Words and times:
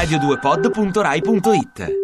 radio2pod.rai.it 0.00 1.99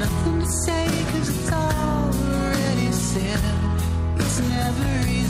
nothing 0.00 0.40
to 0.40 0.46
say 0.46 0.86
cause 1.10 1.28
it's 1.28 1.52
already 1.52 2.90
said. 2.90 3.40
It's 4.16 4.40
never 4.40 5.10
easy. 5.10 5.29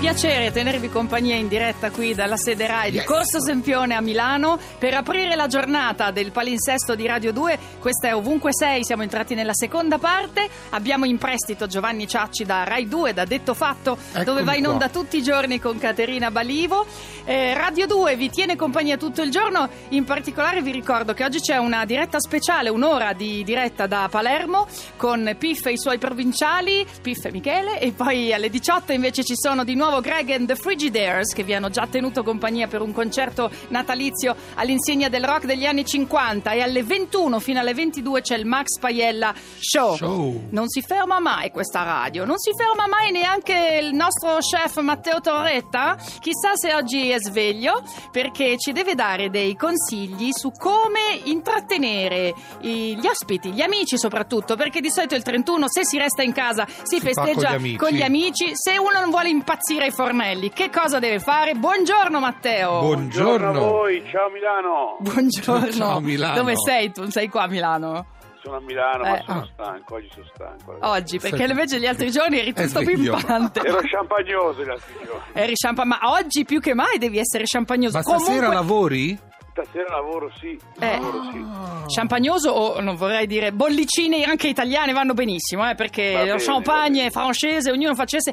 piacere 0.00 0.50
tenervi 0.50 0.88
compagnia 0.88 1.36
in 1.36 1.46
diretta 1.46 1.90
qui 1.90 2.14
dalla 2.14 2.38
sede 2.38 2.66
RAI 2.66 2.90
di 2.90 3.04
Corso 3.04 3.38
Sempione 3.38 3.94
a 3.94 4.00
Milano 4.00 4.58
per 4.78 4.94
aprire 4.94 5.36
la 5.36 5.46
giornata 5.46 6.10
del 6.10 6.32
palinsesto 6.32 6.94
di 6.94 7.06
Radio 7.06 7.34
2. 7.34 7.58
Questa 7.78 8.08
è 8.08 8.14
Ovunque 8.14 8.48
Sei, 8.50 8.82
siamo 8.82 9.02
entrati 9.02 9.34
nella 9.34 9.52
seconda 9.52 9.98
parte. 9.98 10.48
Abbiamo 10.70 11.04
in 11.04 11.18
prestito 11.18 11.66
Giovanni 11.66 12.08
Ciacci 12.08 12.46
da 12.46 12.64
Rai 12.64 12.88
2, 12.88 13.12
da 13.12 13.26
Detto 13.26 13.52
Fatto, 13.52 13.98
dove 14.24 14.42
va 14.42 14.54
in 14.54 14.64
qua. 14.64 14.72
onda 14.72 14.88
tutti 14.88 15.18
i 15.18 15.22
giorni 15.22 15.60
con 15.60 15.78
Caterina 15.78 16.30
Balivo. 16.30 16.86
Eh, 17.26 17.52
Radio 17.52 17.86
2 17.86 18.16
vi 18.16 18.30
tiene 18.30 18.56
compagnia 18.56 18.96
tutto 18.96 19.20
il 19.20 19.30
giorno. 19.30 19.68
In 19.90 20.04
particolare 20.04 20.62
vi 20.62 20.72
ricordo 20.72 21.12
che 21.12 21.24
oggi 21.24 21.40
c'è 21.40 21.58
una 21.58 21.84
diretta 21.84 22.18
speciale, 22.20 22.70
un'ora 22.70 23.12
di 23.12 23.44
diretta 23.44 23.86
da 23.86 24.08
Palermo 24.10 24.66
con 24.96 25.36
Piff 25.38 25.66
e 25.66 25.72
i 25.72 25.78
suoi 25.78 25.98
provinciali, 25.98 26.86
Piff 27.02 27.22
e 27.26 27.30
Michele, 27.32 27.78
e 27.78 27.92
poi 27.92 28.32
alle 28.32 28.48
18 28.48 28.92
invece 28.92 29.24
ci 29.24 29.34
sono 29.36 29.62
di 29.62 29.74
nuovo 29.74 29.88
Greg 29.98 30.30
and 30.30 30.46
the 30.46 30.54
Frigidaires 30.54 31.32
che 31.32 31.42
vi 31.42 31.54
hanno 31.54 31.68
già 31.70 31.88
tenuto 31.88 32.22
compagnia 32.22 32.68
per 32.68 32.80
un 32.82 32.92
concerto 32.92 33.50
natalizio 33.68 34.36
all'insegna 34.54 35.08
del 35.08 35.24
rock 35.24 35.46
degli 35.46 35.66
anni 35.66 35.84
50 35.84 36.52
e 36.52 36.60
alle 36.60 36.84
21 36.84 37.40
fino 37.40 37.58
alle 37.58 37.74
22 37.74 38.20
c'è 38.20 38.36
il 38.36 38.46
Max 38.46 38.78
Paiella 38.78 39.34
Show. 39.58 39.96
Show. 39.96 40.48
Non 40.50 40.68
si 40.68 40.82
ferma 40.82 41.18
mai 41.18 41.50
questa 41.50 41.82
radio, 41.82 42.24
non 42.24 42.38
si 42.38 42.52
ferma 42.56 42.86
mai 42.86 43.10
neanche 43.10 43.80
il 43.82 43.92
nostro 43.94 44.36
chef 44.38 44.78
Matteo 44.80 45.20
Torretta. 45.20 45.96
Chissà 46.20 46.54
se 46.54 46.74
oggi 46.74 47.10
è 47.10 47.18
sveglio 47.18 47.82
perché 48.12 48.56
ci 48.58 48.72
deve 48.72 48.94
dare 48.94 49.30
dei 49.30 49.56
consigli 49.56 50.30
su 50.32 50.52
come 50.52 51.20
intrattenere 51.24 52.34
gli 52.60 53.06
ospiti, 53.06 53.50
gli 53.50 53.62
amici 53.62 53.98
soprattutto, 53.98 54.54
perché 54.56 54.80
di 54.80 54.90
solito 54.90 55.14
il 55.14 55.22
31 55.22 55.66
se 55.68 55.84
si 55.84 55.98
resta 55.98 56.22
in 56.22 56.32
casa 56.32 56.66
si, 56.82 56.96
Si 56.96 57.00
festeggia 57.00 57.56
con 57.76 57.90
gli 57.90 58.02
amici. 58.02 58.50
Se 58.54 58.76
uno 58.78 59.00
non 59.00 59.10
vuole 59.10 59.28
impazzire 59.28 59.79
ai 59.84 59.90
fornelli, 59.92 60.50
che 60.50 60.70
cosa 60.70 60.98
deve 60.98 61.18
fare? 61.20 61.54
Buongiorno 61.54 62.20
Matteo. 62.20 62.80
Buongiorno. 62.80 63.48
a 63.48 63.52
voi, 63.52 64.02
ciao 64.10 64.28
Milano. 64.30 64.96
Buongiorno. 65.00 65.70
Ciao, 65.72 66.00
Milano. 66.00 66.34
Dove 66.34 66.54
sei 66.56 66.92
tu? 66.92 67.08
Sei 67.10 67.28
qua 67.28 67.42
a 67.42 67.48
Milano? 67.48 68.06
sono 68.42 68.56
a 68.56 68.60
Milano, 68.62 69.04
Eh, 69.04 69.10
ma 69.10 69.22
sono 69.26 69.40
ah. 69.40 69.48
stanco, 69.52 69.94
oggi 69.96 70.08
sono 70.14 70.26
stanco. 70.34 70.72
ragazzi. 70.72 70.98
Oggi, 70.98 71.18
perché 71.18 71.44
Sì. 71.44 71.50
invece 71.50 71.78
gli 71.78 71.86
altri 71.86 72.10
giorni 72.10 72.38
eri 72.38 72.52
È 72.54 72.66
tutto 72.66 72.80
pimpante. 72.80 73.60
Ero 73.60 73.80
champagnoso 73.82 74.64
gli 74.64 74.68
altri 74.70 74.94
giorni. 75.04 75.22
Eri 75.34 75.52
champa- 75.54 75.84
ma 75.84 75.98
oggi 76.04 76.44
più 76.46 76.58
che 76.58 76.72
mai 76.72 76.96
devi 76.96 77.18
essere 77.18 77.44
champagnoso. 77.46 77.98
Ma 77.98 78.02
stasera 78.02 78.46
Comunque- 78.46 78.54
lavori? 78.54 79.18
Stasera 79.64 79.88
lavoro 79.94 80.30
sì, 80.38 80.58
Eh. 80.78 80.98
lavoro 80.98 81.22
sì. 81.30 81.44
Champagnoso 81.94 82.50
o 82.50 82.80
non 82.80 82.94
vorrei 82.96 83.26
dire 83.26 83.52
bollicine 83.52 84.22
anche 84.24 84.48
italiane 84.48 84.92
vanno 84.92 85.12
benissimo, 85.14 85.68
eh, 85.68 85.74
perché 85.74 86.12
Va 86.12 86.18
lo 86.20 86.24
bene, 86.36 86.42
champagne 86.44 87.10
francese, 87.10 87.70
ognuno 87.70 87.94
facesse. 87.94 88.32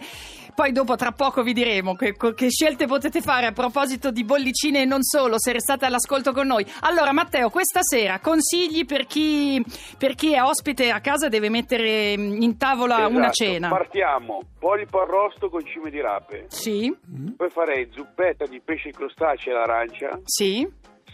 Poi 0.58 0.72
dopo 0.72 0.96
tra 0.96 1.12
poco 1.12 1.44
vi 1.44 1.54
diremo 1.54 1.94
che, 1.94 2.16
che 2.34 2.50
scelte 2.50 2.88
potete 2.88 3.22
fare 3.22 3.46
a 3.46 3.52
proposito 3.52 4.10
di 4.10 4.24
bollicine 4.24 4.82
e 4.82 4.86
non 4.86 5.04
solo, 5.04 5.36
se 5.38 5.52
restate 5.52 5.86
all'ascolto 5.86 6.32
con 6.32 6.48
noi. 6.48 6.66
Allora 6.82 7.12
Matteo, 7.12 7.52
questa 7.52 7.82
sera 7.84 8.20
consigli 8.20 8.84
per 8.84 9.06
chi, 9.06 9.64
per 10.00 10.16
chi 10.16 10.34
è 10.34 10.42
ospite 10.42 10.90
a 10.90 11.00
casa 11.00 11.28
e 11.28 11.30
deve 11.30 11.50
mettere 11.50 12.18
mm, 12.18 12.42
in 12.42 12.58
tavola 12.58 13.06
una 13.06 13.30
Esatto. 13.30 13.34
cena. 13.34 13.70
Partiamo, 13.70 14.42
polipo 14.58 15.00
arrosto 15.02 15.50
con 15.52 15.64
cime 15.64 15.92
di 15.92 16.02
rape. 16.02 16.46
Sì, 16.48 16.92
Poi 17.36 17.50
farei 17.52 17.90
zuppetta 17.94 18.48
di 18.48 18.60
pesce 18.60 18.90
crostacei 18.90 19.54
all'arancia, 19.54 20.20
sì, 20.24 20.68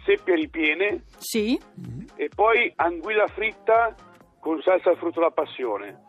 seppie 0.05 0.35
ripiene 0.35 1.03
sì. 1.17 1.59
e 2.15 2.29
poi 2.33 2.71
anguilla 2.75 3.27
fritta 3.27 3.95
con 4.39 4.61
salsa 4.61 4.89
al 4.91 4.97
frutto 4.97 5.19
alla 5.19 5.31
passione. 5.31 6.01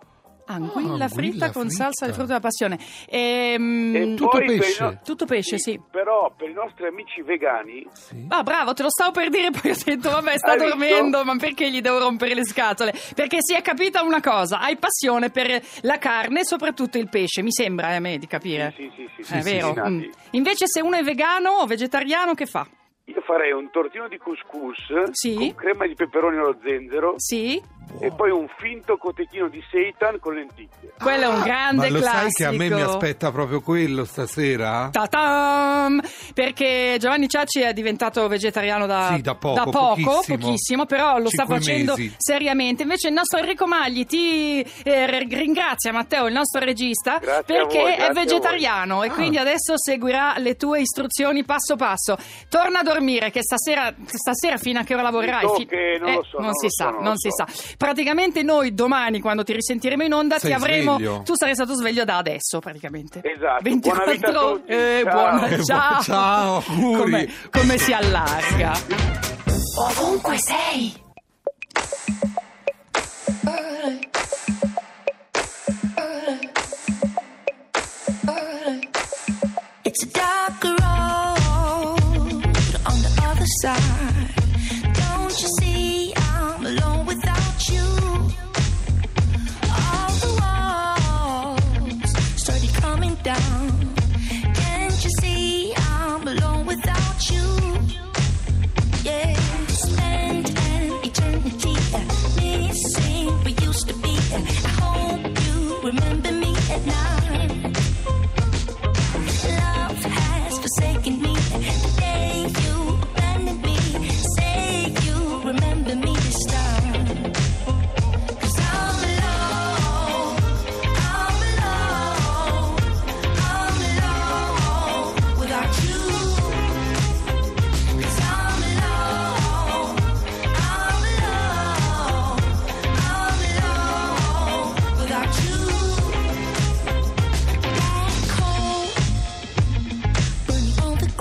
Anguilla 0.47 0.81
Anguilla 1.07 1.09
fritta 1.09 1.51
con 1.53 1.69
fritta. 1.69 1.85
salsa 1.85 2.05
del 2.05 2.13
frutto 2.15 2.27
della 2.29 2.41
passione. 2.41 2.79
Ehm, 3.09 3.97
E 3.97 4.15
tutto 4.15 4.37
pesce? 4.39 4.83
no- 4.85 5.01
Tutto 5.03 5.25
pesce, 5.25 5.59
sì. 5.59 5.81
Però 5.91 6.35
per 6.37 6.51
i 6.51 6.53
nostri 6.53 6.87
amici 6.87 7.23
vegani 7.23 7.87
Sì. 7.93 8.27
Ah, 8.29 8.43
bravo, 8.43 8.75
te 8.75 8.83
lo 8.83 8.91
stavo 8.91 9.13
per 9.13 9.31
dire, 9.31 9.51
poi 9.53 9.71
ho 9.71 9.77
detto, 9.83 10.11
vabbè, 10.11 10.37
sta 10.37 10.51
Hai 10.53 10.59
visto? 10.59 10.77
dormendo, 10.77 11.25
ma 11.25 11.37
perché 11.37 11.71
gli 11.71 11.81
devo 11.81 11.99
rompere 11.99 12.35
le 12.35 12.45
scatole? 12.45 12.93
Perché 13.15 13.39
si 13.41 13.55
è 13.55 13.63
capita 13.63 14.03
una 14.03 14.21
cosa, 14.21 14.59
hai 14.61 14.77
passione 14.77 15.31
per 15.31 15.63
la 15.81 15.97
carne 15.97 16.41
e 16.41 16.45
soprattutto 16.45 16.99
il 16.99 17.09
pesce, 17.09 17.41
mi 17.41 17.51
sembra 17.53 17.93
eh, 17.93 17.95
a 17.95 18.01
me 18.01 18.19
di 18.19 18.27
capire. 18.27 18.75
Sì, 18.77 18.93
sì, 18.95 19.09
sì, 19.17 19.23
sì, 19.23 19.33
è 19.37 19.41
sì, 19.41 19.51
vero. 19.51 19.73
sì. 19.73 19.81
Mm. 19.89 20.03
Invece 20.33 20.67
se 20.67 20.83
uno 20.83 20.97
è 20.97 21.03
vegano 21.03 21.53
o 21.53 21.65
vegetariano, 21.67 22.35
che 22.35 22.45
fa? 22.45 22.67
Farei 23.25 23.53
un 23.53 23.71
tortino 23.71 24.07
di 24.09 24.19
couscous 24.19 25.11
Sì. 25.13 25.35
con 25.35 25.55
crema 25.55 25.87
di 25.87 25.95
peperoni 25.95 26.37
allo 26.37 26.59
zenzero 26.63 27.15
Sì? 27.17 27.61
E 28.01 28.11
poi 28.13 28.31
un 28.31 28.47
finto 28.59 28.97
cotechino 28.97 29.49
di 29.49 29.63
seitan 29.71 30.19
con 30.19 30.35
lenticchie. 30.35 30.93
Quello 30.99 31.25
è 31.25 31.29
un 31.29 31.43
grande 31.43 31.89
Ma 31.91 31.95
lo 31.97 32.01
classico. 32.01 32.21
sai 32.23 32.33
che 32.33 32.45
a 32.45 32.51
me 32.53 32.69
mi 32.71 32.81
aspetta 32.81 33.31
proprio 33.31 33.61
quello 33.61 34.05
stasera? 34.05 34.89
Ta-tam! 34.91 36.01
Perché 36.33 36.97
Giovanni 36.99 37.29
Ciacci 37.29 37.61
è 37.61 37.73
diventato 37.73 38.27
vegetariano 38.29 38.87
da, 38.87 39.13
Sì, 39.15 39.21
da 39.23 39.35
poco, 39.35 39.71
pochissimo. 39.71 40.39
pochissimo, 40.39 40.87
però 40.87 41.19
lo 41.19 41.29
sta 41.29 41.47
facendo 41.47 41.95
mesi. 41.97 42.15
seriamente. 42.19 42.83
Invece 42.83 43.09
il 43.09 43.15
nostro 43.15 43.39
Enrico 43.39 43.67
Magli 43.67 44.05
ti 44.07 44.61
eh, 44.83 45.07
ringrazia, 45.29 45.93
Matteo, 45.93 46.27
il 46.27 46.33
nostro 46.33 46.61
regista, 46.65 47.19
Grazie 47.19 47.43
perché 47.55 47.79
voi, 47.81 47.93
è 47.95 48.11
vegetariano 48.13 49.03
e 49.03 49.09
Ah. 49.09 49.13
quindi 49.13 49.39
adesso 49.39 49.75
seguirà 49.77 50.35
le 50.39 50.57
tue 50.57 50.81
istruzioni 50.81 51.45
passo 51.45 51.77
passo. 51.77 52.17
Torna 52.49 52.81
a 52.81 52.83
dormire, 52.83 53.31
che 53.31 53.43
stasera, 53.43 53.93
stasera 54.07 54.57
fino 54.57 54.81
a 54.81 54.83
che 54.83 54.95
ora 54.95 55.03
lavorerai? 55.05 55.47
So 55.47 55.55
Fi- 55.55 55.67
che 55.67 55.97
non 56.01 56.09
Eh, 56.09 56.15
lo 56.17 56.23
so, 56.25 56.37
non 56.39 56.47
non 56.47 56.55
si 56.55 56.65
lo 56.67 56.71
sa, 56.71 56.85
so, 56.85 56.91
non 56.91 57.03
non 57.03 57.13
lo 57.13 57.19
si 57.19 57.29
so. 57.31 57.45
sa. 57.47 57.75
Praticamente 57.85 58.43
noi 58.43 58.73
domani, 58.73 59.21
quando 59.21 59.45
ti 59.45 59.53
risentiremo 59.53 60.03
in 60.05 60.15
onda, 60.15 60.39
Sei 60.39 60.49
ti 60.49 60.57
avremo. 60.57 60.95
sveglio. 60.95 61.21
Tu 61.23 61.37
sarai 61.37 61.55
stato 61.55 61.75
sveglio 61.75 62.05
da 62.05 62.17
adesso, 62.17 62.59
praticamente. 62.59 63.21
Esatto. 63.23 63.63
24 63.63 64.05
Buona 64.05 64.13
vita 64.15 64.29
a 64.29 64.33
tutti. 64.33 64.73
Eh, 64.73 65.01
Ciao. 65.05 65.13
buona- 65.13 65.47
Eh, 65.49 65.63
ciao. 65.65 66.01
ciao. 66.03 66.63
Come, 66.67 67.29
come 67.51 67.77
si 67.77 67.93
allarga. 67.93 68.73
Ovunque 69.77 70.39
sei. 70.39 70.95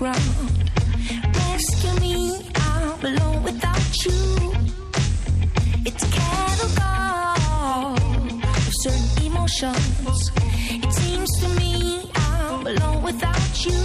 Ground. 0.03 0.19
Rescue 1.33 1.95
me, 2.01 2.15
I'm 2.55 3.05
alone 3.05 3.41
without 3.41 4.05
you. 4.05 4.19
It's 5.87 6.03
a 6.03 6.11
catalog 6.21 7.47
of 8.43 8.73
certain 8.83 9.25
emotions. 9.27 10.31
It 10.85 10.91
seems 10.91 11.29
to 11.41 11.47
me 11.59 11.73
I'm 12.15 12.67
alone 12.67 13.01
without 13.01 13.65
you. 13.65 13.79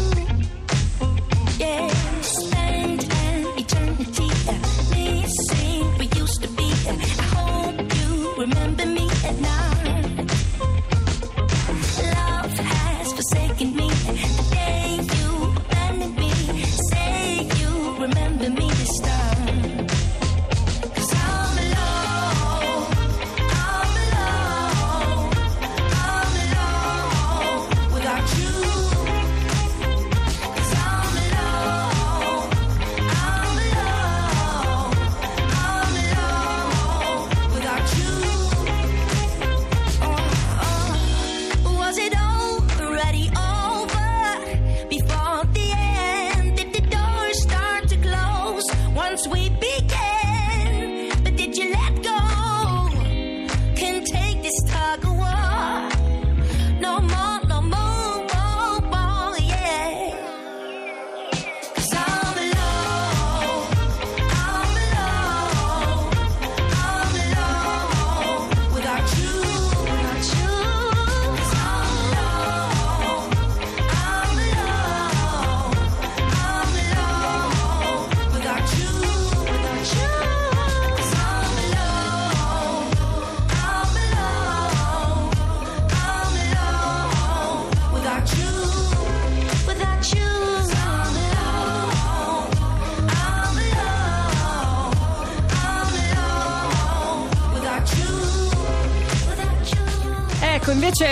Yeah, 1.61 1.89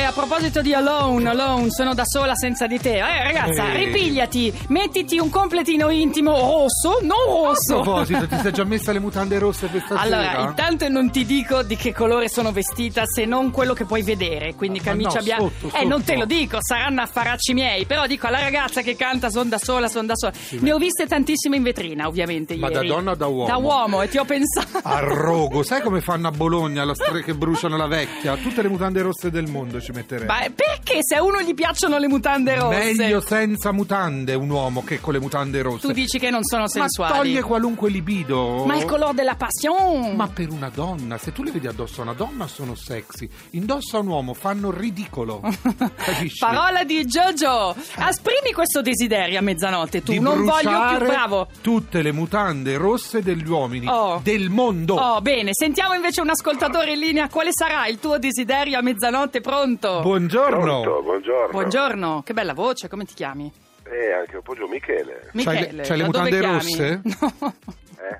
a 0.06 0.12
proposito 0.12 0.62
di 0.62 0.72
Alone, 0.72 1.28
Alone, 1.28 1.70
sono 1.70 1.92
da 1.92 2.04
sola 2.04 2.34
senza 2.36 2.66
di 2.66 2.78
te. 2.78 2.96
Eh, 2.98 3.22
ragazza, 3.24 3.72
Ehi. 3.72 3.84
ripigliati, 3.86 4.52
mettiti 4.68 5.18
un 5.18 5.30
completino 5.30 5.90
intimo 5.90 6.30
rosso, 6.32 6.98
non 7.02 7.18
A 7.28 7.48
rosso. 7.48 7.80
proposito, 7.80 8.26
ti 8.28 8.36
sei 8.40 8.52
già 8.52 8.64
messa 8.64 8.92
le 8.92 9.00
mutande 9.00 9.38
rosse 9.38 9.66
per 9.66 9.82
stasera? 9.84 10.00
Allora, 10.18 10.48
intanto 10.48 10.88
non 10.88 11.10
ti 11.10 11.24
dico 11.26 11.62
di 11.62 11.74
che 11.76 11.92
colore 11.92 12.28
sono 12.28 12.52
vestita 12.52 13.02
se 13.04 13.24
non 13.24 13.50
quello 13.50 13.74
che 13.74 13.84
puoi 13.84 14.02
vedere, 14.02 14.54
quindi 14.54 14.78
Ma 14.78 14.84
camicia 14.84 15.18
no, 15.18 15.24
bianca. 15.24 15.78
Eh, 15.80 15.84
non 15.84 16.04
te 16.04 16.16
lo 16.16 16.24
dico, 16.24 16.58
saranno 16.60 17.02
affaracci 17.02 17.52
miei, 17.52 17.84
però 17.84 18.06
dico 18.06 18.26
alla 18.28 18.40
ragazza 18.40 18.82
che 18.82 18.94
canta 18.96 19.28
son 19.28 19.48
da 19.48 19.58
sola, 19.58 19.88
son 19.88 20.06
da 20.06 20.14
sola. 20.14 20.32
ne 20.60 20.72
ho 20.72 20.78
viste 20.78 21.06
tantissime 21.06 21.56
in 21.56 21.62
vetrina, 21.64 22.06
ovviamente, 22.06 22.54
Ma 22.56 22.68
da 22.68 22.74
ieri. 22.76 22.88
donna 22.88 23.10
o 23.10 23.14
da 23.16 23.26
uomo? 23.26 23.46
Da 23.46 23.56
uomo, 23.56 24.02
e 24.02 24.08
ti 24.08 24.18
ho 24.18 24.24
pensato. 24.24 24.78
A 24.82 25.00
rogo, 25.00 25.62
sai 25.64 25.80
come 25.82 26.00
fanno 26.00 26.28
a 26.28 26.30
Bologna 26.30 26.84
la 26.84 26.94
stre 26.94 27.22
che 27.24 27.34
bruciano 27.34 27.76
la 27.76 27.86
vecchia? 27.88 28.36
Tutte 28.36 28.62
le 28.62 28.68
mutande 28.68 29.02
rosse 29.02 29.30
del 29.30 29.48
mondo 29.50 29.80
ci 29.80 29.92
metterei. 30.06 30.26
Ma 30.26 30.38
perché 30.54 30.98
se 31.02 31.16
a 31.16 31.22
uno 31.22 31.40
gli 31.42 31.54
piacciono 31.54 31.98
le 31.98 32.08
mutande 32.08 32.54
rosse? 32.54 32.94
Meglio 32.96 33.20
senza 33.20 33.72
mutande 33.72 34.34
un 34.34 34.48
uomo 34.48 34.84
che 34.84 35.00
con 35.00 35.12
le 35.12 35.18
mutande 35.20 35.60
rosse. 35.62 35.86
Tu 35.86 35.92
dici 35.92 36.18
che 36.18 36.30
non 36.30 36.44
sono 36.44 36.62
Ma 36.62 36.68
sensuali. 36.68 37.12
toglie 37.14 37.42
qualunque 37.42 37.90
libido. 37.90 38.64
Ma 38.64 38.76
il 38.76 38.84
colore 38.84 39.14
della 39.14 39.34
passion. 39.34 40.14
Ma 40.14 40.28
per 40.28 40.50
una 40.50 40.70
donna, 40.72 41.18
se 41.18 41.32
tu 41.32 41.42
le 41.42 41.50
vedi 41.50 41.66
addosso 41.66 42.00
a 42.00 42.04
una 42.04 42.12
donna 42.14 42.46
sono 42.46 42.74
sexy, 42.74 43.28
indosso 43.50 43.96
a 43.96 44.00
un 44.00 44.06
uomo 44.08 44.34
fanno 44.34 44.70
ridicolo. 44.70 45.40
Capisci? 45.96 46.38
Parola 46.38 46.84
di 46.84 47.04
Jojo. 47.04 47.74
Esprimi 48.08 48.52
questo 48.54 48.80
desiderio 48.82 49.38
a 49.38 49.42
mezzanotte. 49.42 50.02
Tu 50.02 50.12
Di 50.12 50.20
non 50.20 50.44
voglio 50.44 50.68
più 50.68 50.78
bruciare 50.78 51.06
bravo. 51.06 51.48
Tutte 51.60 52.02
le 52.02 52.12
mutande 52.12 52.76
rosse 52.76 53.22
degli 53.22 53.46
uomini 53.48 53.86
Oh. 53.88 54.20
del 54.22 54.50
mondo. 54.50 54.94
Oh, 54.94 55.20
bene, 55.20 55.50
sentiamo 55.52 55.94
invece 55.94 56.20
un 56.20 56.30
ascoltatore 56.30 56.92
in 56.92 56.98
linea. 56.98 57.28
Quale 57.28 57.50
sarà 57.52 57.86
il 57.86 57.98
tuo 57.98 58.18
desiderio 58.18 58.78
a 58.78 58.82
mezzanotte? 58.82 59.40
Pronto? 59.40 59.85
Buongiorno. 60.02 60.60
Pronto, 60.80 61.02
buongiorno. 61.02 61.50
Buongiorno, 61.50 62.22
che 62.24 62.32
bella 62.32 62.54
voce, 62.54 62.88
come 62.88 63.04
ti 63.04 63.14
chiami? 63.14 63.50
Eh, 63.84 64.12
anche 64.12 64.36
un 64.36 64.42
po' 64.42 64.54
giù 64.54 64.66
Michele. 64.66 65.30
Michele. 65.32 65.72
le- 65.72 65.82
c'hai 65.84 65.96
le 65.98 66.04
mutande 66.04 66.40
rosse? 66.40 67.00
No. 67.20 67.54
Eh, 67.98 68.18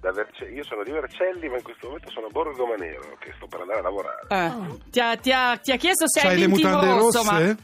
da 0.00 0.12
Verce- 0.12 0.44
io 0.46 0.62
sono 0.64 0.82
di 0.84 0.90
Vercelli, 0.92 1.48
ma 1.48 1.56
in 1.56 1.62
questo 1.62 1.86
momento 1.88 2.10
sono 2.10 2.26
a 2.26 2.30
Borgo 2.30 2.66
Manero, 2.66 3.16
che 3.18 3.32
sto 3.36 3.46
per 3.48 3.60
andare 3.60 3.80
a 3.80 3.82
lavorare. 3.82 4.26
Eh, 4.28 4.90
ti, 4.90 5.00
ha, 5.00 5.16
ti 5.16 5.32
ha- 5.32 5.56
ti 5.56 5.72
ha 5.72 5.76
chiesto 5.76 6.08
se 6.08 6.20
C'hai 6.20 6.34
hai 6.34 6.38
le 6.38 6.46
mutande 6.48 6.86
rosso, 6.86 7.18
rosse? 7.18 7.30
ma 7.32 7.56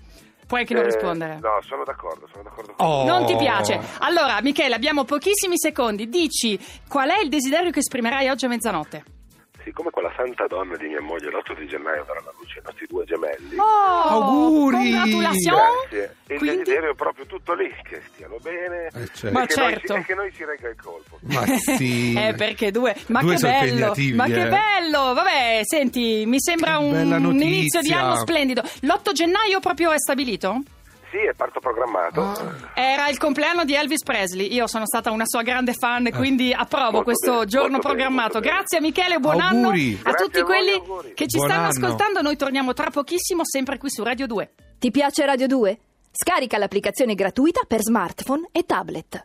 puoi 0.46 0.60
anche 0.60 0.74
non 0.74 0.82
Eh, 0.82 0.86
rispondere. 0.86 1.38
No, 1.40 1.58
sono 1.66 1.84
d'accordo, 1.84 2.28
sono 2.32 2.42
d'accordo 2.42 2.74
con 2.76 2.86
Oh. 2.86 3.04
Non 3.06 3.24
ti 3.26 3.36
piace. 3.36 3.80
Allora, 4.00 4.40
Michele, 4.42 4.74
abbiamo 4.74 5.04
pochissimi 5.04 5.56
secondi. 5.56 6.08
Dici 6.08 6.58
qual 6.88 7.10
è 7.10 7.20
il 7.22 7.28
desiderio 7.28 7.70
che 7.70 7.78
esprimerai 7.78 8.28
oggi 8.28 8.44
a 8.44 8.48
mezzanotte? 8.48 9.04
Siccome 9.64 9.88
quella 9.90 10.12
santa 10.14 10.46
donna 10.46 10.76
di 10.76 10.86
mia 10.88 11.00
moglie 11.00 11.30
l'8 11.30 11.56
di 11.58 11.66
gennaio 11.66 12.04
darà 12.06 12.20
la 12.22 12.32
luce 12.38 12.58
ai 12.58 12.64
nostri 12.66 12.86
due 12.86 13.04
gemelli. 13.06 13.56
Oh, 13.56 14.02
Auguri! 14.08 14.90
Grazie. 14.90 16.16
E 16.26 16.34
il 16.34 16.38
Quindi- 16.38 16.56
desiderio 16.58 16.90
è 16.90 16.94
proprio 16.94 17.24
tutto 17.24 17.54
lì, 17.54 17.70
che 17.82 18.02
stiano 18.12 18.36
bene 18.42 18.88
Eh, 18.88 19.06
certo. 19.14 19.26
e, 19.28 19.30
Ma 19.30 19.46
che 19.46 19.54
noi 19.60 19.70
certo. 19.72 19.94
si- 19.94 19.98
e 20.00 20.04
che 20.04 20.14
noi 20.14 20.32
si 20.32 20.44
regga 20.44 20.68
il 20.68 20.76
colpo. 20.80 21.18
Ma 21.22 21.46
sì. 21.56 22.12
Eh, 22.24 22.34
perché 22.34 22.70
due? 22.70 22.94
Ma 23.08 23.20
Due 23.20 23.36
che 23.36 23.40
bello! 23.40 23.94
Ma 24.14 24.24
che 24.26 24.42
eh. 24.42 24.48
bello! 24.48 25.12
Vabbè, 25.14 25.60
senti, 25.62 26.24
mi 26.26 26.40
sembra 26.40 26.76
Che 26.76 26.84
un, 26.84 27.38
inizio 27.40 27.80
di 27.80 27.92
anno 27.92 28.16
splendido. 28.16 28.60
L'8 28.82 29.12
gennaio 29.12 29.60
proprio 29.60 29.92
è 29.92 29.98
stabilito? 29.98 30.60
Sì, 31.14 31.20
è 31.28 31.32
parto 31.34 31.60
programmato. 31.60 32.20
Ah. 32.22 32.70
Era 32.74 33.08
il 33.08 33.18
compleanno 33.18 33.64
di 33.64 33.72
Elvis 33.74 34.02
Presley. 34.02 34.52
Io 34.52 34.66
sono 34.66 34.84
stata 34.84 35.12
una 35.12 35.22
sua 35.26 35.42
grande 35.42 35.72
fan, 35.72 36.10
quindi 36.12 36.52
approvo 36.52 36.88
Eh. 36.88 36.90
Molto 36.90 37.04
questo 37.04 37.32
bene, 37.32 37.46
giorno 37.46 37.78
programmato. 37.78 38.40
bene. 38.40 38.52
Grazie 38.52 38.80
Michele, 38.80 39.18
buon 39.18 39.40
Auguri. 39.40 39.90
anno 39.92 39.98
a 40.00 40.10
Grazie 40.10 40.24
tutti 40.26 40.38
a 40.38 40.42
voi, 40.44 40.54
quelli 40.56 40.72
auguri. 40.72 41.14
che 41.14 41.26
ci 41.28 41.36
Buon 41.36 41.48
stanno 41.50 41.68
anno. 41.68 41.70
ascoltando. 41.86 42.20
Noi 42.20 42.36
torniamo 42.36 42.72
tra 42.72 42.90
pochissimo, 42.90 43.42
sempre 43.44 43.78
qui 43.78 43.90
su 43.90 44.02
Radio 44.02 44.26
2. 44.26 44.50
Ti 44.80 44.90
piace 44.90 45.24
Radio 45.24 45.46
2? 45.46 45.78
Scarica 46.10 46.58
l'applicazione 46.58 47.14
gratuita 47.14 47.60
per 47.68 47.80
smartphone 47.80 48.48
e 48.50 48.64
tablet. 48.64 49.24